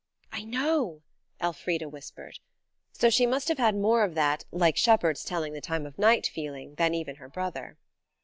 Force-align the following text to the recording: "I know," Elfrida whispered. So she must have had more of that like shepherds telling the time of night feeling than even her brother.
"I 0.31 0.43
know," 0.43 1.03
Elfrida 1.43 1.87
whispered. 1.87 2.39
So 2.91 3.11
she 3.11 3.27
must 3.27 3.49
have 3.49 3.59
had 3.59 3.75
more 3.75 4.03
of 4.03 4.15
that 4.15 4.45
like 4.49 4.75
shepherds 4.75 5.23
telling 5.23 5.53
the 5.53 5.61
time 5.61 5.85
of 5.85 5.99
night 5.99 6.25
feeling 6.25 6.73
than 6.79 6.95
even 6.95 7.17
her 7.17 7.29
brother. 7.29 7.77